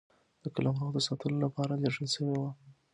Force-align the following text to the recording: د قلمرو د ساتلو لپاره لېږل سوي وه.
د 0.43 0.45
قلمرو 0.55 0.95
د 0.95 0.99
ساتلو 1.07 1.37
لپاره 1.45 1.79
لېږل 1.81 2.07
سوي 2.13 2.35
وه. 2.39 2.51